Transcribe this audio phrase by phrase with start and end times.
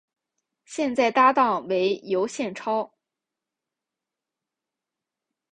[0.65, 2.91] 现在搭档为尤宪超。